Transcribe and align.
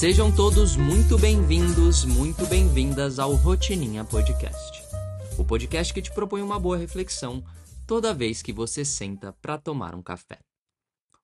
Sejam 0.00 0.34
todos 0.34 0.76
muito 0.76 1.18
bem-vindos, 1.18 2.06
muito 2.06 2.46
bem-vindas 2.46 3.18
ao 3.18 3.34
Rotininha 3.34 4.02
Podcast. 4.02 4.82
O 5.38 5.44
podcast 5.44 5.92
que 5.92 6.00
te 6.00 6.10
propõe 6.10 6.40
uma 6.40 6.58
boa 6.58 6.78
reflexão 6.78 7.44
toda 7.86 8.14
vez 8.14 8.40
que 8.40 8.50
você 8.50 8.82
senta 8.82 9.34
para 9.42 9.58
tomar 9.58 9.94
um 9.94 10.02
café. 10.02 10.38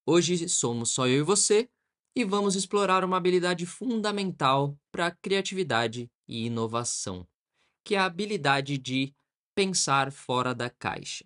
Hoje 0.04 0.46
somos 0.50 0.91
só 0.91 1.07
eu 1.07 1.20
e 1.20 1.23
você 1.23 1.70
e 2.14 2.23
vamos 2.23 2.54
explorar 2.54 3.02
uma 3.02 3.16
habilidade 3.16 3.64
fundamental 3.64 4.79
para 4.93 5.11
criatividade 5.11 6.11
e 6.29 6.45
inovação, 6.45 7.27
que 7.82 7.95
é 7.95 7.98
a 7.98 8.04
habilidade 8.04 8.77
de 8.77 9.14
pensar 9.54 10.12
fora 10.12 10.54
da 10.54 10.68
caixa. 10.68 11.24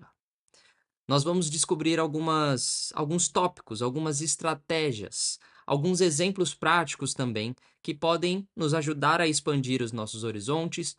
Nós 1.08 1.24
vamos 1.24 1.50
descobrir 1.50 1.98
algumas, 1.98 2.92
alguns 2.94 3.28
tópicos, 3.28 3.82
algumas 3.82 4.20
estratégias, 4.20 5.40
alguns 5.70 6.00
exemplos 6.00 6.52
práticos 6.52 7.14
também 7.14 7.54
que 7.80 7.94
podem 7.94 8.44
nos 8.56 8.74
ajudar 8.74 9.20
a 9.20 9.28
expandir 9.28 9.80
os 9.80 9.92
nossos 9.92 10.24
horizontes 10.24 10.98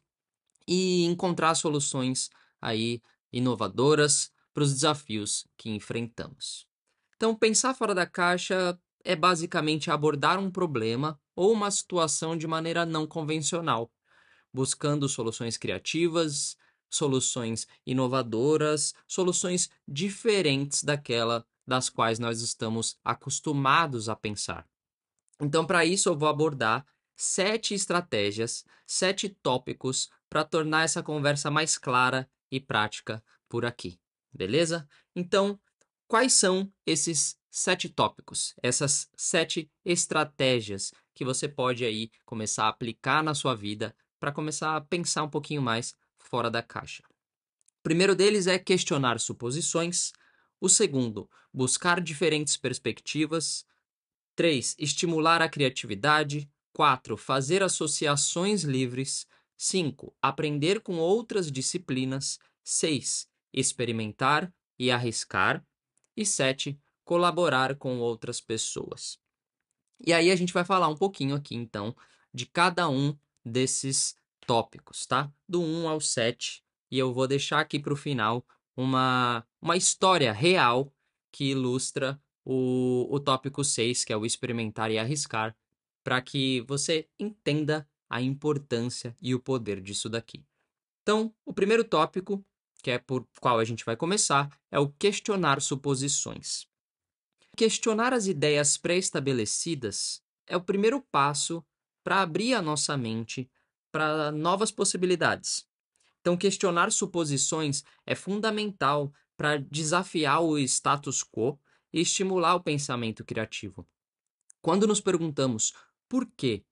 e 0.66 1.04
encontrar 1.04 1.56
soluções 1.56 2.30
aí 2.62 3.02
inovadoras 3.34 4.32
para 4.54 4.64
os 4.64 4.74
desafios 4.74 5.46
que 5.58 5.70
enfrentamos. 5.70 6.66
Então, 7.18 7.36
pensar 7.36 7.74
fora 7.74 7.94
da 7.94 8.06
caixa 8.06 8.80
é 9.04 9.14
basicamente 9.14 9.92
abordar 9.92 10.40
um 10.40 10.50
problema 10.50 11.20
ou 11.36 11.52
uma 11.52 11.70
situação 11.70 12.38
de 12.38 12.48
maneira 12.48 12.86
não 12.86 13.06
convencional, 13.06 13.92
buscando 14.54 15.10
soluções 15.10 15.58
criativas, 15.58 16.56
soluções 16.90 17.68
inovadoras, 17.86 18.94
soluções 19.06 19.70
diferentes 19.86 20.82
daquela 20.82 21.46
das 21.72 21.90
quais 21.90 22.20
nós 22.20 22.42
estamos 22.42 23.00
acostumados 23.02 24.10
a 24.10 24.16
pensar. 24.16 24.68
Então, 25.40 25.66
para 25.66 25.86
isso, 25.86 26.10
eu 26.10 26.18
vou 26.18 26.28
abordar 26.28 26.86
sete 27.16 27.74
estratégias, 27.74 28.66
sete 28.86 29.30
tópicos 29.30 30.10
para 30.30 30.44
tornar 30.44 30.84
essa 30.84 31.02
conversa 31.02 31.50
mais 31.50 31.78
clara 31.78 32.30
e 32.52 32.60
prática 32.60 33.24
por 33.48 33.66
aqui, 33.66 33.98
beleza? 34.34 34.86
Então, 35.16 35.58
quais 36.10 36.34
são 36.34 36.70
esses 36.86 37.40
sete 37.50 37.88
tópicos, 37.88 38.54
essas 38.62 39.10
sete 39.16 39.72
estratégias 39.86 40.94
que 41.16 41.24
você 41.24 41.48
pode 41.48 41.86
aí 41.86 42.12
começar 42.26 42.66
a 42.66 42.70
aplicar 42.70 43.24
na 43.24 43.34
sua 43.34 43.56
vida 43.56 43.96
para 44.20 44.34
começar 44.34 44.76
a 44.76 44.82
pensar 44.82 45.24
um 45.24 45.30
pouquinho 45.30 45.62
mais 45.62 45.96
fora 46.20 46.52
da 46.52 46.62
caixa? 46.62 47.02
O 47.80 47.84
primeiro 47.84 48.14
deles 48.14 48.46
é 48.46 48.60
questionar 48.60 49.22
suposições, 49.22 50.12
o 50.62 50.70
segundo, 50.70 51.28
buscar 51.52 52.00
diferentes 52.00 52.56
perspectivas. 52.56 53.66
3. 54.36 54.76
Estimular 54.78 55.42
a 55.42 55.50
criatividade. 55.50 56.48
4. 56.72 57.18
Fazer 57.18 57.64
associações 57.64 58.62
livres. 58.62 59.26
5. 59.58 60.16
Aprender 60.22 60.80
com 60.82 60.98
outras 60.98 61.52
disciplinas. 61.52 62.40
6. 62.64 63.28
Experimentar 63.52 64.54
e 64.78 64.92
arriscar. 64.92 65.66
E 66.16 66.24
7. 66.24 66.80
Colaborar 67.04 67.76
com 67.76 67.98
outras 67.98 68.40
pessoas. 68.40 69.20
E 70.00 70.14
aí 70.14 70.30
a 70.30 70.36
gente 70.36 70.54
vai 70.54 70.64
falar 70.64 70.88
um 70.88 70.96
pouquinho 70.96 71.36
aqui, 71.36 71.56
então, 71.56 71.96
de 72.32 72.46
cada 72.46 72.88
um 72.88 73.18
desses 73.44 74.16
tópicos, 74.46 75.08
tá? 75.08 75.32
Do 75.50 75.62
1 75.62 75.90
ao 75.90 76.00
7. 76.00 76.64
E 76.92 77.00
eu 77.00 77.12
vou 77.12 77.28
deixar 77.28 77.60
aqui 77.60 77.80
para 77.80 77.94
o 77.94 77.98
final 77.98 78.46
uma, 78.76 79.46
uma 79.62 79.78
história 79.78 80.34
real 80.34 80.92
que 81.32 81.52
ilustra 81.52 82.20
o, 82.44 83.08
o 83.10 83.20
tópico 83.20 83.64
6, 83.64 84.04
que 84.04 84.12
é 84.12 84.18
o 84.18 84.26
experimentar 84.26 84.92
e 84.92 84.98
arriscar, 84.98 85.56
para 86.04 86.22
que 86.22 86.62
você 86.62 87.08
entenda 87.20 87.88
a 88.10 88.22
importância 88.22 89.16
e 89.22 89.34
o 89.36 89.40
poder 89.40 89.80
disso 89.80 90.10
daqui. 90.10 90.44
Então, 91.04 91.34
o 91.46 91.54
primeiro 91.54 91.84
tópico, 91.84 92.44
que 92.84 92.92
é 92.92 92.98
por 92.98 93.28
qual 93.40 93.60
a 93.60 93.64
gente 93.64 93.86
vai 93.86 93.96
começar, 93.96 94.50
é 94.70 94.80
o 94.80 94.90
questionar 94.90 95.62
suposições. 95.62 96.68
Questionar 97.56 98.14
as 98.14 98.28
ideias 98.28 98.78
pré-estabelecidas 98.78 100.22
é 100.48 100.58
o 100.58 100.62
primeiro 100.62 101.02
passo 101.12 101.64
para 102.04 102.22
abrir 102.22 102.54
a 102.54 102.62
nossa 102.62 102.98
mente 102.98 103.50
para 103.92 104.32
novas 104.32 104.72
possibilidades. 104.72 105.68
Então, 106.22 106.38
questionar 106.38 106.92
suposições 106.92 107.84
é 108.06 108.16
fundamental 108.16 109.12
para 109.42 109.58
desafiar 109.58 110.40
o 110.44 110.56
status 110.60 111.24
quo 111.24 111.60
e 111.92 112.00
estimular 112.00 112.54
o 112.54 112.62
pensamento 112.62 113.26
criativo. 113.26 113.88
Quando 114.62 114.86
nos 114.86 115.02
perguntamos 115.02 115.74
por 116.08 116.30
quê, 116.38 116.64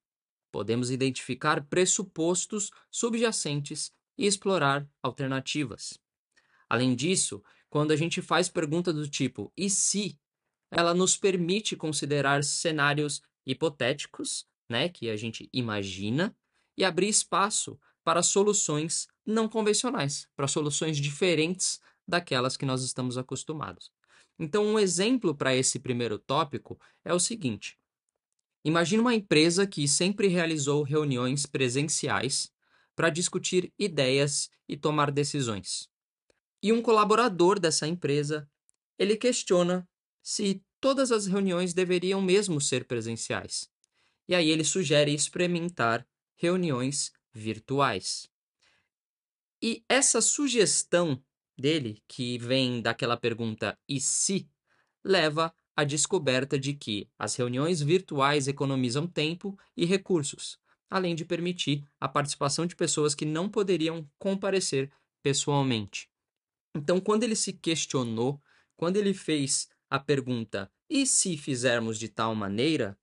podemos 0.52 0.92
identificar 0.92 1.66
pressupostos 1.66 2.70
subjacentes 2.92 3.92
e 4.16 4.28
explorar 4.28 4.88
alternativas. 5.02 5.98
Além 6.70 6.96
disso, 6.96 7.42
quando 7.72 7.90
a 7.90 7.96
gente 7.96 8.22
faz 8.22 8.48
pergunta 8.48 8.94
do 8.94 9.10
tipo 9.10 9.52
e 9.58 9.68
se, 9.68 10.20
ela 10.70 10.94
nos 10.94 11.18
permite 11.18 11.76
considerar 11.76 12.44
cenários 12.44 13.24
hipotéticos, 13.48 14.48
né, 14.70 14.90
que 14.90 15.10
a 15.10 15.16
gente 15.16 15.50
imagina, 15.52 16.38
e 16.78 16.86
abrir 16.86 17.08
espaço 17.08 17.80
para 18.04 18.22
soluções 18.22 19.08
não 19.26 19.50
convencionais, 19.50 20.30
para 20.36 20.48
soluções 20.48 20.98
diferentes 20.98 21.82
daquelas 22.10 22.58
que 22.58 22.66
nós 22.66 22.84
estamos 22.84 23.18
acostumados. 23.18 23.92
Então, 24.38 24.66
um 24.66 24.80
exemplo 24.80 25.36
para 25.36 25.56
esse 25.56 25.80
primeiro 25.80 26.18
tópico 26.18 26.80
é 27.04 27.14
o 27.14 27.20
seguinte: 27.20 27.78
imagine 28.64 29.02
uma 29.02 29.16
empresa 29.16 29.68
que 29.68 29.88
sempre 29.88 30.28
realizou 30.28 30.84
reuniões 30.84 31.46
presenciais 31.46 32.52
para 32.96 33.10
discutir 33.10 33.72
ideias 33.78 34.50
e 34.68 34.76
tomar 34.76 35.12
decisões. 35.12 35.90
E 36.62 36.74
um 36.74 36.82
colaborador 36.82 37.60
dessa 37.60 37.88
empresa, 37.88 38.50
ele 38.98 39.16
questiona 39.16 39.88
se 40.22 40.62
todas 40.82 41.12
as 41.12 41.26
reuniões 41.26 41.74
deveriam 41.74 42.22
mesmo 42.22 42.60
ser 42.60 42.86
presenciais. 42.86 43.70
E 44.28 44.36
aí 44.36 44.50
ele 44.50 44.64
sugere 44.64 45.14
experimentar 45.14 46.06
reuniões 46.36 47.12
virtuais. 47.34 48.30
E 49.62 49.84
essa 49.90 50.22
sugestão 50.22 51.22
dele, 51.60 52.02
que 52.08 52.38
vem 52.38 52.82
daquela 52.82 53.18
pergunta 53.18 53.78
e 53.88 54.00
se, 54.00 54.50
leva 55.04 55.54
à 55.76 55.84
descoberta 55.84 56.60
de 56.60 56.74
que 56.74 57.10
as 57.18 57.36
reuniões 57.36 57.82
virtuais 57.82 58.48
economizam 58.48 59.08
tempo 59.08 59.58
e 59.76 59.86
recursos, 59.86 60.60
além 60.90 61.16
de 61.16 61.24
permitir 61.24 61.88
a 62.00 62.08
participação 62.08 62.66
de 62.66 62.76
pessoas 62.76 63.16
que 63.16 63.26
não 63.26 63.50
poderiam 63.50 64.10
comparecer 64.18 64.92
pessoalmente. 65.22 66.10
Então, 66.76 67.00
quando 67.00 67.24
ele 67.24 67.36
se 67.36 67.54
questionou, 67.54 68.42
quando 68.76 68.98
ele 68.98 69.14
fez 69.14 69.70
a 69.90 70.00
pergunta 70.00 70.72
e 70.90 71.06
se 71.06 71.38
fizermos 71.38 71.98
de 71.98 72.10
tal 72.10 72.36
maneira, 72.36 72.98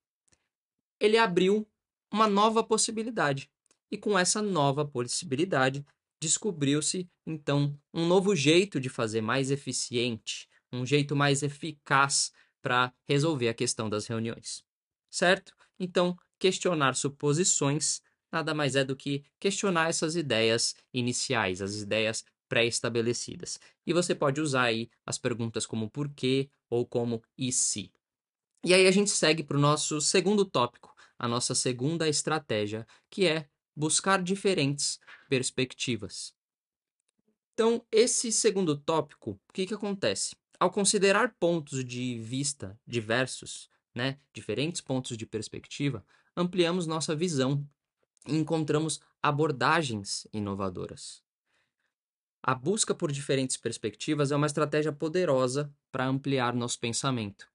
ele 1.01 1.19
abriu 1.19 1.67
uma 2.13 2.27
nova 2.27 2.63
possibilidade. 2.63 3.51
E 3.91 3.97
com 3.97 4.19
essa 4.19 4.43
nova 4.43 4.85
possibilidade, 4.85 5.85
descobriu-se 6.21 7.09
então 7.27 7.79
um 7.93 8.07
novo 8.07 8.35
jeito 8.35 8.81
de 8.81 8.89
fazer 8.89 9.21
mais 9.21 9.51
eficiente, 9.51 10.49
um 10.73 10.85
jeito 10.85 11.15
mais 11.15 11.43
eficaz 11.43 12.33
para 12.63 12.93
resolver 13.09 13.49
a 13.49 13.55
questão 13.55 13.89
das 13.89 14.07
reuniões. 14.07 14.65
Certo? 15.11 15.53
Então, 15.79 16.17
questionar 16.39 16.95
suposições 16.95 18.01
nada 18.31 18.55
mais 18.55 18.77
é 18.77 18.85
do 18.85 18.97
que 18.97 19.25
questionar 19.39 19.89
essas 19.89 20.17
ideias 20.17 20.75
iniciais, 20.93 21.63
as 21.63 21.77
ideias 21.77 22.25
pré-estabelecidas. 22.49 23.59
E 23.87 23.93
você 23.93 24.15
pode 24.15 24.41
usar 24.41 24.65
aí 24.65 24.89
as 25.05 25.19
perguntas 25.19 25.67
como 25.67 25.91
por 25.91 26.09
quê 26.13 26.49
ou 26.69 26.87
como 26.87 27.23
e 27.37 27.51
se. 27.51 27.93
E 28.65 28.75
aí 28.75 28.87
a 28.87 28.91
gente 28.91 29.11
segue 29.11 29.43
para 29.43 29.57
o 29.57 29.61
nosso 29.61 30.01
segundo 30.01 30.45
tópico, 30.45 30.95
a 31.19 31.27
nossa 31.29 31.55
segunda 31.55 32.09
estratégia, 32.09 32.87
que 33.11 33.27
é 33.27 33.49
buscar 33.77 34.23
diferentes 34.23 34.99
perspectivas. 35.29 36.35
Então, 37.53 37.85
esse 37.93 38.33
segundo 38.33 38.77
tópico, 38.77 39.33
o 39.49 39.53
que, 39.53 39.67
que 39.67 39.75
acontece? 39.75 40.35
Ao 40.59 40.71
considerar 40.71 41.35
pontos 41.39 41.85
de 41.85 42.19
vista 42.19 42.79
diversos, 42.87 43.69
né, 43.95 44.19
diferentes 44.33 44.81
pontos 44.81 45.17
de 45.17 45.27
perspectiva, 45.27 46.05
ampliamos 46.37 46.87
nossa 46.87 47.15
visão 47.15 47.67
e 48.27 48.35
encontramos 48.35 49.01
abordagens 49.23 50.27
inovadoras. 50.33 51.23
A 52.43 52.55
busca 52.55 52.95
por 52.95 53.11
diferentes 53.11 53.57
perspectivas 53.57 54.31
é 54.31 54.37
uma 54.37 54.47
estratégia 54.47 54.93
poderosa 54.93 55.73
para 55.91 56.07
ampliar 56.07 56.55
nosso 56.55 56.79
pensamento. 56.79 57.49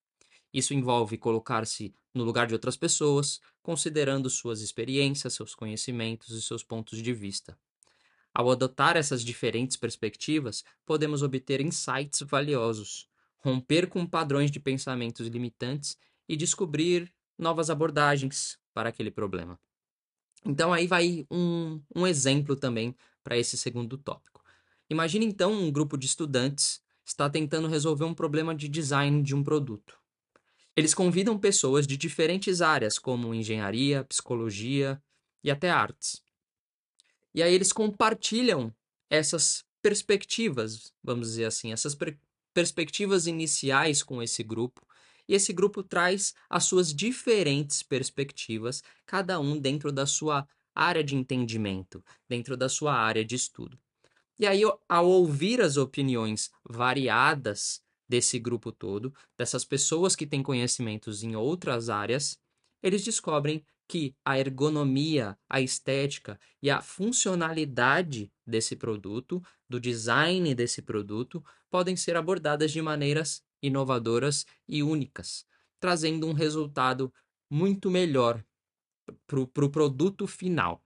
Isso 0.54 0.74
envolve 0.74 1.18
colocar-se 1.18 1.96
no 2.14 2.24
lugar 2.24 2.48
de 2.48 2.54
outras 2.54 2.76
pessoas, 2.76 3.40
considerando 3.62 4.30
suas 4.30 4.62
experiências, 4.62 5.34
seus 5.34 5.56
conhecimentos 5.56 6.30
e 6.32 6.42
seus 6.42 6.64
pontos 6.64 7.02
de 7.02 7.14
vista. 7.14 7.58
Ao 8.34 8.50
adotar 8.50 8.96
essas 8.96 9.24
diferentes 9.24 9.78
perspectivas, 9.78 10.64
podemos 10.86 11.22
obter 11.22 11.62
insights 11.62 12.22
valiosos, 12.22 13.08
romper 13.40 13.88
com 13.88 14.06
padrões 14.06 14.52
de 14.52 14.60
pensamentos 14.60 15.28
limitantes 15.28 15.98
e 16.28 16.38
descobrir 16.38 17.12
novas 17.38 17.70
abordagens, 17.70 18.60
para 18.74 18.90
aquele 18.90 19.12
problema. 19.12 19.60
Então 20.46 20.74
aí 20.74 20.88
vai 20.88 21.26
um, 21.30 21.82
um 21.96 22.08
exemplo 22.08 22.56
também 22.56 22.96
para 23.24 23.38
esse 23.38 23.58
segundo 23.58 23.98
tópico. 23.98 24.42
Imagine 24.90 25.26
então 25.26 25.54
um 25.54 25.72
grupo 25.72 25.98
de 25.98 26.06
estudantes 26.06 26.82
está 27.06 27.30
tentando 27.30 27.68
resolver 27.68 28.06
um 28.06 28.14
problema 28.14 28.56
de 28.56 28.68
design 28.68 29.22
de 29.22 29.36
um 29.36 29.44
produto. 29.44 30.01
Eles 30.76 30.94
convidam 30.94 31.38
pessoas 31.38 31.86
de 31.86 31.98
diferentes 31.98 32.62
áreas, 32.62 32.98
como 32.98 33.34
engenharia, 33.34 34.04
psicologia 34.06 35.02
e 35.44 35.52
até 35.52 35.70
artes. 35.70 36.24
E 37.34 37.44
aí 37.44 37.54
eles 37.54 37.74
compartilham 37.74 38.74
essas 39.10 39.66
perspectivas, 39.82 40.94
vamos 41.04 41.30
dizer 41.30 41.46
assim, 41.46 41.72
essas 41.72 41.96
per 41.96 42.18
perspectivas 42.54 43.28
iniciais 43.28 44.04
com 44.04 44.22
esse 44.22 44.44
grupo. 44.44 44.86
E 45.28 45.34
esse 45.34 45.54
grupo 45.54 45.82
traz 45.82 46.34
as 46.50 46.66
suas 46.66 46.94
diferentes 46.94 47.82
perspectivas, 47.82 48.84
cada 49.06 49.40
um 49.40 49.58
dentro 49.58 49.90
da 49.90 50.06
sua 50.06 50.46
área 50.76 51.02
de 51.02 51.16
entendimento, 51.16 52.04
dentro 52.28 52.58
da 52.58 52.68
sua 52.68 52.94
área 52.94 53.24
de 53.24 53.36
estudo. 53.36 53.80
E 54.38 54.46
aí, 54.46 54.64
ao 54.90 55.08
ouvir 55.08 55.62
as 55.62 55.78
opiniões 55.78 56.52
variadas 56.68 57.82
desse 58.12 58.38
grupo 58.38 58.74
todo, 58.74 59.14
dessas 59.38 59.64
pessoas 59.64 60.18
que 60.18 60.28
têm 60.28 60.44
conhecimentos 60.44 61.24
em 61.24 61.34
outras 61.34 61.90
áreas, 61.90 62.38
eles 62.84 63.06
descobrem 63.06 63.64
que 63.88 64.14
a 64.26 64.38
ergonomia, 64.38 65.38
a 65.50 65.62
estética 65.62 66.38
e 66.62 66.70
a 66.70 66.82
funcionalidade 66.82 68.30
desse 68.46 68.76
produto, 68.76 69.42
do 69.70 69.80
design 69.80 70.54
desse 70.54 70.82
produto, 70.82 71.42
podem 71.70 71.96
ser 71.96 72.18
abordadas 72.18 72.74
de 72.74 72.82
maneiras 72.82 73.42
inovadoras 73.62 74.46
e 74.68 74.84
únicas, 74.84 75.46
trazendo 75.80 76.28
um 76.28 76.34
resultado 76.34 77.14
muito 77.50 77.90
melhor 77.90 78.44
para 79.26 79.40
o 79.40 79.48
pro 79.48 79.70
produto 79.70 80.28
final. 80.28 80.84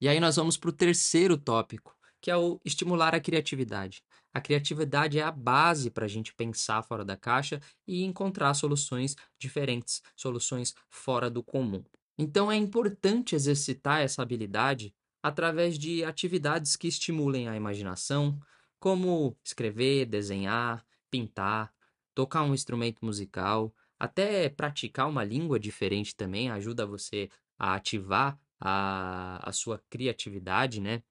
E 0.00 0.08
aí 0.08 0.18
nós 0.18 0.36
vamos 0.36 0.56
para 0.56 0.70
o 0.70 0.72
terceiro 0.72 1.36
tópico, 1.36 1.94
que 2.22 2.30
é 2.30 2.36
o 2.36 2.60
estimular 2.64 3.14
a 3.14 3.20
criatividade. 3.20 4.02
A 4.32 4.40
criatividade 4.40 5.18
é 5.18 5.22
a 5.22 5.30
base 5.32 5.90
para 5.90 6.06
a 6.06 6.08
gente 6.08 6.32
pensar 6.32 6.82
fora 6.84 7.04
da 7.04 7.16
caixa 7.16 7.60
e 7.86 8.04
encontrar 8.04 8.54
soluções 8.54 9.16
diferentes, 9.38 10.00
soluções 10.16 10.72
fora 10.88 11.28
do 11.28 11.42
comum. 11.42 11.84
Então 12.16 12.50
é 12.50 12.56
importante 12.56 13.34
exercitar 13.34 14.00
essa 14.00 14.22
habilidade 14.22 14.94
através 15.22 15.78
de 15.78 16.04
atividades 16.04 16.76
que 16.76 16.88
estimulem 16.88 17.48
a 17.48 17.56
imaginação, 17.56 18.38
como 18.78 19.36
escrever, 19.44 20.06
desenhar, 20.06 20.84
pintar, 21.10 21.72
tocar 22.14 22.42
um 22.42 22.54
instrumento 22.54 23.04
musical, 23.04 23.74
até 23.98 24.48
praticar 24.48 25.08
uma 25.08 25.24
língua 25.24 25.58
diferente 25.58 26.14
também 26.14 26.50
ajuda 26.50 26.86
você 26.86 27.28
a 27.58 27.74
ativar 27.74 28.38
a, 28.60 29.48
a 29.48 29.52
sua 29.52 29.82
criatividade, 29.90 30.80
né? 30.80 31.02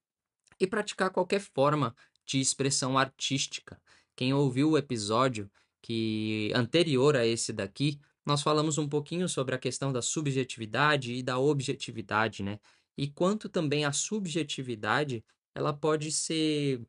E 0.61 0.67
praticar 0.67 1.09
qualquer 1.09 1.41
forma 1.41 1.95
de 2.23 2.39
expressão 2.39 2.95
artística. 2.95 3.81
Quem 4.15 4.31
ouviu 4.31 4.69
o 4.69 4.77
episódio 4.77 5.49
que 5.81 6.51
anterior 6.53 7.17
a 7.17 7.25
esse 7.25 7.51
daqui 7.51 7.99
nós 8.23 8.43
falamos 8.43 8.77
um 8.77 8.87
pouquinho 8.87 9.27
sobre 9.27 9.55
a 9.55 9.57
questão 9.57 9.91
da 9.91 10.03
subjetividade 10.03 11.13
e 11.15 11.23
da 11.23 11.39
objetividade, 11.39 12.43
né? 12.43 12.59
E 12.95 13.07
quanto 13.07 13.49
também 13.49 13.85
a 13.85 13.91
subjetividade 13.91 15.25
ela 15.55 15.73
pode 15.73 16.11
ser 16.11 16.79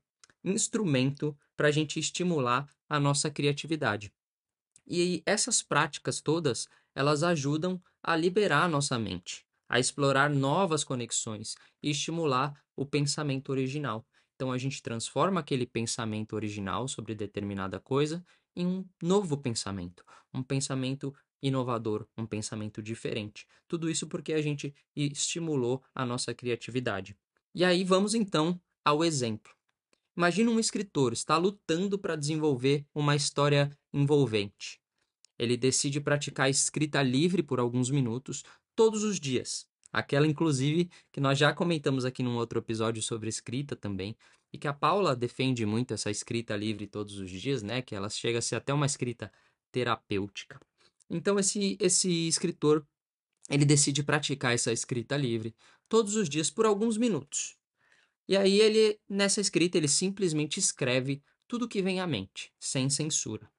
instrumento 0.44 1.34
para 1.56 1.68
a 1.68 1.70
gente 1.70 1.98
estimular 1.98 2.68
a 2.86 3.00
nossa 3.00 3.30
criatividade. 3.30 4.12
E 4.86 5.22
essas 5.24 5.62
práticas 5.62 6.20
todas, 6.20 6.68
elas 6.94 7.22
ajudam 7.22 7.80
a 8.02 8.14
liberar 8.14 8.64
a 8.64 8.68
nossa 8.68 8.98
mente, 8.98 9.46
a 9.66 9.80
explorar 9.80 10.28
novas 10.28 10.84
conexões 10.84 11.54
e 11.82 11.88
estimular 11.88 12.61
o 12.76 12.86
pensamento 12.86 13.50
original. 13.50 14.06
Então 14.34 14.50
a 14.50 14.58
gente 14.58 14.82
transforma 14.82 15.40
aquele 15.40 15.66
pensamento 15.66 16.34
original 16.34 16.88
sobre 16.88 17.14
determinada 17.14 17.78
coisa 17.78 18.24
em 18.56 18.66
um 18.66 18.84
novo 19.02 19.36
pensamento, 19.36 20.04
um 20.32 20.42
pensamento 20.42 21.14
inovador, 21.42 22.06
um 22.16 22.26
pensamento 22.26 22.82
diferente. 22.82 23.46
Tudo 23.66 23.90
isso 23.90 24.06
porque 24.06 24.32
a 24.32 24.42
gente 24.42 24.74
estimulou 24.94 25.82
a 25.94 26.06
nossa 26.06 26.34
criatividade. 26.34 27.16
E 27.54 27.64
aí 27.64 27.84
vamos 27.84 28.14
então 28.14 28.60
ao 28.84 29.04
exemplo. 29.04 29.52
Imagina 30.16 30.50
um 30.50 30.60
escritor 30.60 31.12
está 31.12 31.36
lutando 31.36 31.98
para 31.98 32.16
desenvolver 32.16 32.86
uma 32.94 33.16
história 33.16 33.70
envolvente. 33.92 34.80
Ele 35.38 35.56
decide 35.56 36.00
praticar 36.00 36.50
escrita 36.50 37.02
livre 37.02 37.42
por 37.42 37.58
alguns 37.58 37.90
minutos 37.90 38.44
todos 38.76 39.02
os 39.02 39.18
dias. 39.18 39.66
Aquela, 39.92 40.26
inclusive, 40.26 40.90
que 41.12 41.20
nós 41.20 41.38
já 41.38 41.52
comentamos 41.52 42.04
aqui 42.04 42.22
num 42.22 42.36
outro 42.36 42.58
episódio 42.58 43.02
sobre 43.02 43.28
escrita 43.28 43.76
também, 43.76 44.16
e 44.52 44.58
que 44.58 44.68
a 44.68 44.72
Paula 44.72 45.16
defende 45.16 45.64
muito 45.66 45.94
essa 45.94 46.10
escrita 46.10 46.56
livre 46.56 46.86
todos 46.86 47.18
os 47.18 47.30
dias, 47.30 47.62
né? 47.62 47.82
Que 47.82 47.94
ela 47.94 48.08
chega 48.08 48.38
a 48.38 48.42
ser 48.42 48.56
até 48.56 48.72
uma 48.72 48.86
escrita 48.86 49.32
terapêutica. 49.70 50.60
Então 51.08 51.38
esse 51.38 51.76
esse 51.80 52.28
escritor 52.28 52.86
ele 53.50 53.64
decide 53.64 54.02
praticar 54.02 54.54
essa 54.54 54.72
escrita 54.72 55.16
livre 55.16 55.54
todos 55.88 56.16
os 56.16 56.28
dias 56.28 56.50
por 56.50 56.66
alguns 56.66 56.96
minutos. 56.96 57.56
E 58.28 58.36
aí 58.36 58.60
ele 58.60 58.98
nessa 59.08 59.40
escrita 59.40 59.78
ele 59.78 59.88
simplesmente 59.88 60.58
escreve 60.58 61.22
tudo 61.48 61.68
que 61.68 61.82
vem 61.82 62.00
à 62.00 62.06
mente, 62.06 62.52
sem 62.58 62.88
censura. 62.88 63.50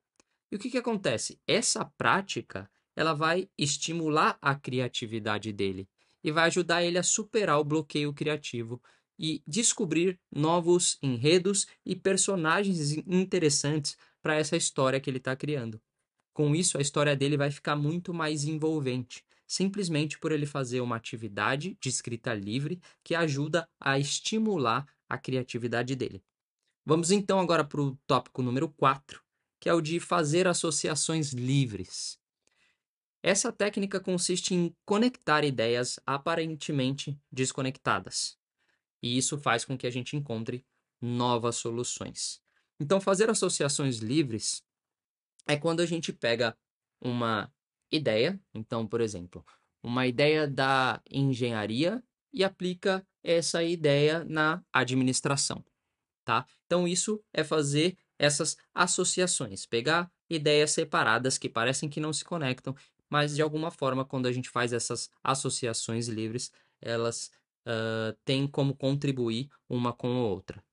E 0.51 0.55
o 0.55 0.59
que 0.59 0.69
que 0.69 0.77
acontece? 0.77 1.39
Essa 1.47 1.85
prática 1.85 2.69
ela 2.95 3.13
vai 3.13 3.49
estimular 3.57 4.37
a 4.41 4.55
criatividade 4.55 5.51
dele 5.51 5.87
e 6.23 6.31
vai 6.31 6.47
ajudar 6.47 6.83
ele 6.83 6.97
a 6.97 7.03
superar 7.03 7.59
o 7.59 7.63
bloqueio 7.63 8.13
criativo 8.13 8.81
e 9.17 9.43
descobrir 9.45 10.19
novos 10.31 10.97
enredos 11.01 11.67
e 11.85 11.95
personagens 11.95 12.91
interessantes 12.91 13.97
para 14.21 14.35
essa 14.35 14.55
história 14.55 14.99
que 14.99 15.09
ele 15.09 15.17
está 15.17 15.35
criando. 15.35 15.81
Com 16.33 16.55
isso, 16.55 16.77
a 16.77 16.81
história 16.81 17.15
dele 17.15 17.37
vai 17.37 17.51
ficar 17.51 17.75
muito 17.75 18.13
mais 18.13 18.43
envolvente, 18.43 19.23
simplesmente 19.45 20.17
por 20.17 20.31
ele 20.31 20.47
fazer 20.47 20.81
uma 20.81 20.95
atividade 20.95 21.77
de 21.79 21.89
escrita 21.89 22.33
livre 22.33 22.81
que 23.03 23.13
ajuda 23.13 23.69
a 23.79 23.99
estimular 23.99 24.87
a 25.07 25.17
criatividade 25.17 25.95
dele. 25.95 26.23
Vamos 26.85 27.11
então 27.11 27.39
agora 27.39 27.63
para 27.63 27.81
o 27.81 27.95
tópico 28.07 28.41
número 28.41 28.67
4, 28.67 29.21
que 29.59 29.69
é 29.69 29.73
o 29.73 29.81
de 29.81 29.99
fazer 29.99 30.47
associações 30.47 31.33
livres. 31.33 32.17
Essa 33.23 33.51
técnica 33.51 33.99
consiste 33.99 34.53
em 34.53 34.75
conectar 34.85 35.43
ideias 35.45 35.99
aparentemente 36.05 37.17
desconectadas 37.31 38.37
e 39.03 39.17
isso 39.17 39.37
faz 39.37 39.65
com 39.65 39.77
que 39.77 39.85
a 39.85 39.89
gente 39.89 40.15
encontre 40.15 40.65
novas 41.01 41.57
soluções. 41.57 42.41
Então, 42.79 43.01
fazer 43.01 43.29
associações 43.29 43.97
livres 43.97 44.63
é 45.45 45.57
quando 45.57 45.81
a 45.81 45.85
gente 45.85 46.13
pega 46.13 46.57
uma 47.01 47.53
ideia, 47.91 48.39
então, 48.53 48.87
por 48.87 49.01
exemplo, 49.01 49.45
uma 49.83 50.07
ideia 50.07 50.47
da 50.47 51.01
engenharia 51.11 52.01
e 52.31 52.43
aplica 52.43 53.05
essa 53.21 53.61
ideia 53.61 54.23
na 54.23 54.63
administração, 54.71 55.63
tá? 56.23 56.45
Então, 56.65 56.87
isso 56.87 57.21
é 57.33 57.43
fazer 57.43 57.97
essas 58.17 58.55
associações, 58.73 59.65
pegar 59.65 60.09
ideias 60.29 60.71
separadas 60.71 61.37
que 61.37 61.49
parecem 61.49 61.89
que 61.89 61.99
não 61.99 62.13
se 62.13 62.23
conectam, 62.23 62.73
mas 63.13 63.35
de 63.35 63.43
alguma 63.43 63.69
forma, 63.69 64.03
quando 64.03 64.25
a 64.25 64.31
gente 64.31 64.49
faz 64.49 64.73
essas 64.73 65.07
associações 65.23 66.07
livres, 66.07 66.51
elas 66.81 67.29
uh, 67.67 68.17
têm 68.25 68.47
como 68.47 68.75
contribuir 68.75 69.51
uma 69.69 69.93
com 69.93 70.07
a 70.07 70.25
outra. 70.25 70.63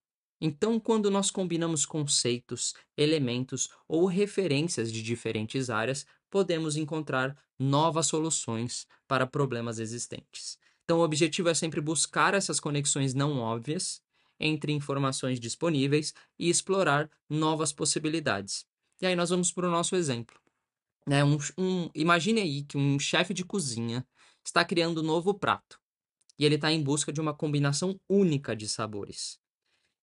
Então, 0.41 0.81
quando 0.81 1.11
nós 1.11 1.31
combinamos 1.31 1.85
conceitos, 1.85 2.73
elementos 2.97 3.69
ou 3.87 4.07
referências 4.07 4.91
de 4.91 5.03
diferentes 5.03 5.69
áreas, 5.69 6.07
podemos 6.31 6.79
encontrar 6.79 7.37
novas 7.59 8.07
soluções 8.07 8.87
para 9.07 9.27
problemas 9.27 9.79
existentes. 9.79 10.59
Então, 10.83 11.01
o 11.01 11.05
objetivo 11.05 11.51
é 11.51 11.55
sempre 11.55 11.83
buscar 11.83 12.33
essas 12.33 12.59
conexões 12.59 13.13
não 13.13 13.39
óbvias 13.39 14.01
entre 14.41 14.73
informações 14.73 15.39
disponíveis 15.39 16.15
e 16.39 16.49
explorar 16.49 17.11
novas 17.29 17.71
possibilidades. 17.71 18.65
E 18.99 19.05
aí 19.05 19.15
nós 19.15 19.29
vamos 19.29 19.53
para 19.53 19.69
o 19.69 19.71
nosso 19.71 19.95
exemplo. 19.95 20.41
Né? 21.07 21.25
Um, 21.25 21.39
um, 21.59 21.91
imagine 21.95 22.41
aí 22.41 22.63
que 22.63 22.77
um 22.77 22.99
chefe 22.99 23.35
de 23.35 23.45
cozinha 23.45 24.07
está 24.45 24.65
criando 24.65 25.01
um 25.01 25.05
novo 25.05 25.35
prato 25.35 25.81
e 26.39 26.45
ele 26.45 26.55
está 26.55 26.73
em 26.73 26.83
busca 26.83 27.13
de 27.13 27.21
uma 27.21 27.35
combinação 27.35 28.01
única 28.09 28.57
de 28.57 28.67
sabores. 28.67 29.39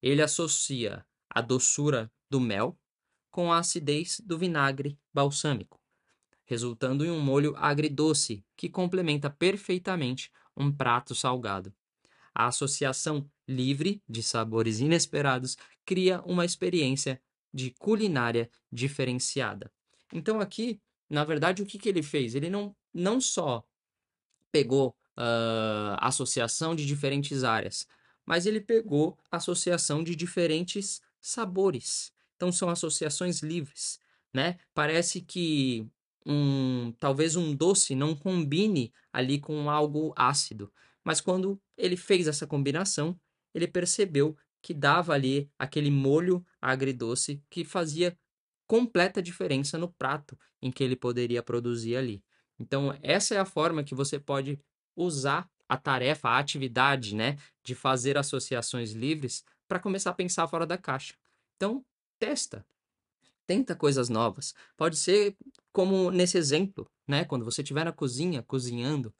Ele 0.01 0.21
associa 0.21 1.05
a 1.29 1.41
doçura 1.41 2.11
do 2.29 2.39
mel 2.39 2.79
com 3.31 3.51
a 3.51 3.59
acidez 3.59 4.19
do 4.23 4.37
vinagre 4.37 4.99
balsâmico, 5.13 5.79
resultando 6.45 7.05
em 7.05 7.09
um 7.09 7.19
molho 7.19 7.55
agridoce 7.57 8.45
que 8.55 8.69
complementa 8.69 9.29
perfeitamente 9.29 10.31
um 10.55 10.71
prato 10.71 11.13
salgado. 11.15 11.73
A 12.33 12.47
associação 12.47 13.29
livre 13.47 14.01
de 14.07 14.21
sabores 14.21 14.79
inesperados 14.79 15.57
cria 15.85 16.21
uma 16.21 16.45
experiência 16.45 17.21
de 17.51 17.71
culinária 17.71 18.49
diferenciada. 18.71 19.71
Então 20.13 20.39
aqui, 20.39 20.79
na 21.09 21.23
verdade, 21.23 21.61
o 21.61 21.65
que, 21.65 21.77
que 21.77 21.89
ele 21.89 22.03
fez? 22.03 22.35
Ele 22.35 22.49
não, 22.49 22.75
não 22.93 23.19
só 23.21 23.63
pegou 24.51 24.95
uh, 25.17 25.97
associação 25.99 26.75
de 26.75 26.85
diferentes 26.85 27.43
áreas, 27.43 27.87
mas 28.25 28.45
ele 28.45 28.59
pegou 28.59 29.17
associação 29.31 30.03
de 30.03 30.15
diferentes 30.15 31.01
sabores. 31.21 32.11
Então 32.35 32.51
são 32.51 32.69
associações 32.69 33.41
livres, 33.41 33.99
né? 34.33 34.57
Parece 34.73 35.21
que 35.21 35.87
um, 36.25 36.93
talvez 36.99 37.35
um 37.35 37.55
doce 37.55 37.95
não 37.95 38.15
combine 38.15 38.93
ali 39.11 39.39
com 39.39 39.69
algo 39.69 40.13
ácido, 40.15 40.71
mas 41.03 41.21
quando 41.21 41.59
ele 41.77 41.95
fez 41.95 42.27
essa 42.27 42.45
combinação, 42.45 43.17
ele 43.53 43.67
percebeu 43.67 44.35
que 44.61 44.73
dava 44.73 45.13
ali 45.13 45.49
aquele 45.57 45.89
molho 45.89 46.45
agridoce 46.61 47.41
que 47.49 47.63
fazia 47.63 48.17
completa 48.67 49.21
diferença 49.21 49.77
no 49.77 49.91
prato 49.91 50.37
em 50.61 50.71
que 50.71 50.83
ele 50.83 50.95
poderia 50.95 51.41
produzir 51.41 51.95
ali. 51.95 52.23
Então, 52.59 52.97
essa 53.01 53.35
é 53.35 53.39
a 53.39 53.45
forma 53.45 53.83
que 53.83 53.95
você 53.95 54.19
pode 54.19 54.59
usar 54.95 55.49
a 55.69 55.77
tarefa, 55.77 56.29
a 56.29 56.39
atividade, 56.39 57.15
né, 57.15 57.37
de 57.63 57.75
fazer 57.75 58.17
associações 58.17 58.91
livres 58.91 59.43
para 59.67 59.79
começar 59.79 60.11
a 60.11 60.13
pensar 60.13 60.47
fora 60.47 60.65
da 60.65 60.77
caixa. 60.77 61.15
Então, 61.55 61.85
testa. 62.19 62.65
Tenta 63.45 63.75
coisas 63.75 64.09
novas. 64.09 64.53
Pode 64.75 64.97
ser 64.97 65.37
como 65.71 66.11
nesse 66.11 66.37
exemplo, 66.37 66.89
né, 67.07 67.23
quando 67.23 67.45
você 67.45 67.61
estiver 67.61 67.85
na 67.85 67.91
cozinha 67.93 68.43
cozinhando, 68.43 69.13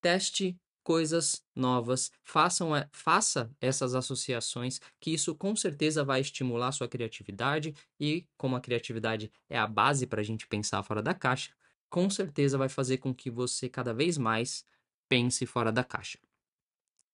teste 0.00 0.58
coisas 0.86 1.42
novas, 1.52 2.12
façam, 2.22 2.70
faça 2.92 3.50
essas 3.60 3.96
associações, 3.96 4.80
que 5.00 5.12
isso 5.12 5.34
com 5.34 5.56
certeza 5.56 6.04
vai 6.04 6.20
estimular 6.20 6.70
sua 6.70 6.86
criatividade 6.86 7.74
e, 7.98 8.24
como 8.36 8.54
a 8.54 8.60
criatividade 8.60 9.32
é 9.50 9.58
a 9.58 9.66
base 9.66 10.06
para 10.06 10.20
a 10.20 10.24
gente 10.24 10.46
pensar 10.46 10.84
fora 10.84 11.02
da 11.02 11.12
caixa, 11.12 11.50
com 11.90 12.08
certeza 12.08 12.56
vai 12.56 12.68
fazer 12.68 12.98
com 12.98 13.12
que 13.12 13.28
você 13.28 13.68
cada 13.68 13.92
vez 13.92 14.16
mais 14.16 14.64
pense 15.08 15.44
fora 15.44 15.72
da 15.72 15.82
caixa. 15.82 16.20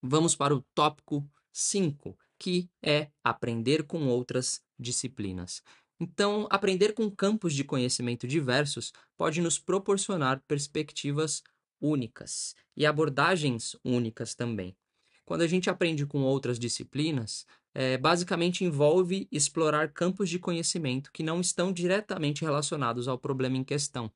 Vamos 0.02 0.36
para 0.36 0.54
o 0.54 0.60
tópico 0.74 1.26
5, 1.50 2.14
que 2.38 2.68
é 2.82 3.08
aprender 3.24 3.84
com 3.84 4.06
outras 4.06 4.62
disciplinas. 4.78 5.62
Então, 5.98 6.46
aprender 6.50 6.92
com 6.92 7.10
campos 7.10 7.54
de 7.54 7.64
conhecimento 7.64 8.28
diversos 8.28 8.92
pode 9.16 9.40
nos 9.40 9.58
proporcionar 9.58 10.42
perspectivas 10.46 11.42
únicas 11.82 12.54
e 12.76 12.86
abordagens 12.86 13.76
únicas 13.84 14.34
também. 14.34 14.76
Quando 15.24 15.42
a 15.42 15.46
gente 15.46 15.68
aprende 15.68 16.06
com 16.06 16.22
outras 16.22 16.58
disciplinas, 16.58 17.46
é, 17.74 17.96
basicamente 17.98 18.64
envolve 18.64 19.28
explorar 19.30 19.92
campos 19.92 20.28
de 20.28 20.38
conhecimento 20.38 21.10
que 21.12 21.22
não 21.22 21.40
estão 21.40 21.72
diretamente 21.72 22.42
relacionados 22.42 23.08
ao 23.08 23.18
problema 23.18 23.56
em 23.56 23.64
questão. 23.64 24.12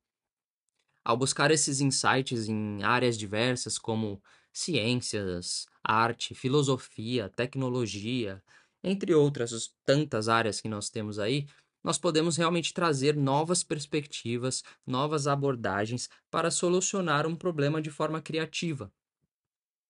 Ao 1.05 1.17
buscar 1.17 1.51
esses 1.51 1.81
insights 1.81 2.49
em 2.49 2.83
áreas 2.83 3.17
diversas 3.17 3.79
como 3.79 4.23
ciências, 4.53 5.67
arte, 5.83 6.35
filosofia, 6.35 7.29
tecnologia, 7.29 8.43
entre 8.83 9.15
outras 9.15 9.73
tantas 9.85 10.29
áreas 10.29 10.61
que 10.61 10.69
nós 10.69 10.91
temos 10.91 11.19
aí, 11.19 11.47
nós 11.87 11.99
podemos 11.99 12.37
realmente 12.37 12.75
trazer 12.75 13.15
novas 13.15 13.63
perspectivas, 13.63 14.65
novas 14.85 15.29
abordagens 15.29 16.11
para 16.29 16.51
solucionar 16.51 17.29
um 17.29 17.37
problema 17.37 17.81
de 17.81 17.93
forma 17.93 18.21
criativa, 18.21 18.93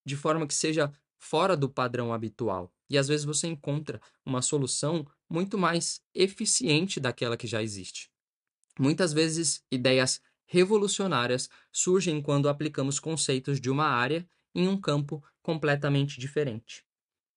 de 0.05 0.15
forma 0.15 0.47
que 0.47 0.53
seja 0.53 0.93
fora 1.17 1.57
do 1.57 1.71
padrão 1.71 2.13
habitual. 2.13 2.71
E 2.91 2.99
às 2.99 3.09
vezes 3.09 3.25
você 3.25 3.47
encontra 3.47 3.99
uma 4.27 4.43
solução 4.43 5.07
muito 5.27 5.57
mais 5.57 6.03
eficiente 6.15 7.01
daquela 7.01 7.35
que 7.35 7.47
já 7.47 7.63
existe. 7.63 8.11
Muitas 8.79 9.15
vezes, 9.15 9.65
ideias 9.73 10.21
revolucionárias 10.45 11.49
surgem 11.73 12.21
quando 12.21 12.51
aplicamos 12.51 13.01
conceitos 13.01 13.59
de 13.59 13.71
uma 13.71 13.87
área 13.87 14.29
em 14.55 14.69
um 14.69 14.79
campo 14.79 15.25
completamente 15.41 16.21
diferente. 16.21 16.85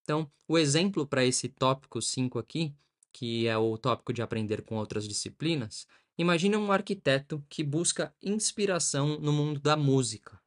Então, 0.04 0.30
o 0.46 0.58
exemplo 0.58 1.08
para 1.08 1.24
esse 1.24 1.48
tópico 1.48 2.02
5 2.02 2.38
aqui 2.38 2.76
que 3.12 3.48
é 3.48 3.58
o 3.58 3.78
tópico 3.78 4.14
de 4.14 4.22
aprender 4.22 4.62
com 4.62 4.76
outras 4.76 5.08
disciplinas, 5.08 5.88
imagine 6.18 6.56
um 6.56 6.72
arquiteto 6.72 7.44
que 7.50 7.64
busca 7.64 8.14
inspiração 8.22 9.20
no 9.20 9.32
mundo 9.32 9.60
da 9.60 9.76
música 9.76 10.40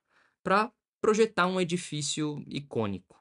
para 0.43 0.73
projetar 1.01 1.47
um 1.47 1.61
edifício 1.61 2.43
icônico. 2.47 3.21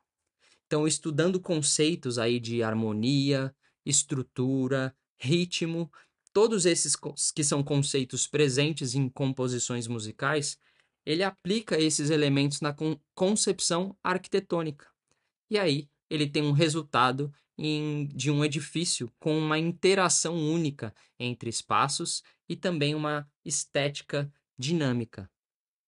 Então, 0.67 0.87
estudando 0.87 1.39
conceitos 1.39 2.17
aí 2.17 2.39
de 2.39 2.63
harmonia, 2.63 3.53
estrutura, 3.85 4.95
ritmo, 5.19 5.91
todos 6.31 6.65
esses 6.65 6.95
que 7.35 7.43
são 7.43 7.63
conceitos 7.63 8.27
presentes 8.27 8.95
em 8.95 9.09
composições 9.09 9.87
musicais, 9.87 10.57
ele 11.05 11.23
aplica 11.23 11.79
esses 11.79 12.09
elementos 12.09 12.61
na 12.61 12.75
concepção 13.13 13.97
arquitetônica. 14.03 14.87
E 15.49 15.57
aí 15.57 15.89
ele 16.11 16.27
tem 16.27 16.43
um 16.43 16.51
resultado 16.51 17.33
em, 17.57 18.05
de 18.07 18.29
um 18.29 18.43
edifício 18.43 19.09
com 19.17 19.37
uma 19.37 19.57
interação 19.57 20.35
única 20.35 20.93
entre 21.17 21.49
espaços 21.49 22.21
e 22.49 22.55
também 22.57 22.93
uma 22.93 23.25
estética 23.45 24.29
dinâmica, 24.59 25.31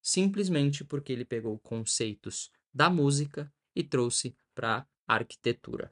simplesmente 0.01 0.85
porque 0.85 1.11
ele 1.11 1.25
pegou 1.25 1.59
conceitos 1.59 2.49
da 2.73 2.89
música 2.89 3.51
e 3.75 3.83
trouxe 3.83 4.33
para 4.55 4.87
a 5.05 5.15
arquitetura. 5.15 5.91